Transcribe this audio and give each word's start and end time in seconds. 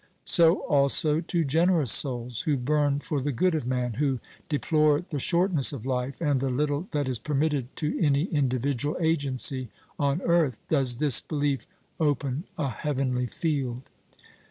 So, 0.25 0.61
also, 0.61 1.19
to 1.21 1.43
generous 1.45 1.91
souls, 1.91 2.41
who 2.41 2.57
burn 2.57 3.01
for 3.01 3.21
the 3.21 3.31
good 3.31 3.53
of 3.53 3.67
man, 3.67 3.93
who 3.93 4.19
deplore 4.49 5.01
the 5.07 5.19
shortness 5.19 5.71
of 5.73 5.85
life, 5.85 6.19
and 6.19 6.39
the 6.39 6.49
little 6.49 6.87
that 6.89 7.07
is 7.07 7.19
permitted 7.19 7.75
to 7.75 7.95
any 8.01 8.23
individual 8.23 8.97
agency 8.99 9.69
on 9.99 10.19
earth, 10.23 10.59
does 10.69 10.95
this 10.95 11.21
belief 11.21 11.67
open 11.99 12.45
a 12.57 12.69
heavenly 12.69 13.27
field. 13.27 13.83